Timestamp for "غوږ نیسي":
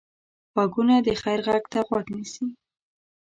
1.87-2.47